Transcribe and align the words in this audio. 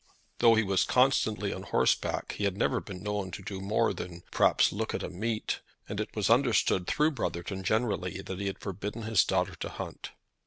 Though 0.39 0.55
he 0.55 0.63
was 0.63 0.83
constantly 0.83 1.53
on 1.53 1.61
horseback, 1.61 2.31
he 2.31 2.45
had 2.45 2.57
never 2.57 2.79
been 2.81 3.03
known 3.03 3.29
to 3.33 3.43
do 3.43 3.61
more 3.61 3.93
than 3.93 4.23
perhaps 4.31 4.71
look 4.71 4.95
at 4.95 5.03
a 5.03 5.11
meet, 5.11 5.59
and 5.87 5.99
it 5.99 6.15
was 6.15 6.27
understood 6.27 6.87
through 6.87 7.11
Brotherton 7.11 7.63
generally 7.63 8.19
that 8.23 8.39
he 8.39 8.47
had 8.47 8.57
forbidden 8.57 9.03
his 9.03 9.23
daughter 9.23 9.53
to 9.57 9.69
hunt. 9.69 10.09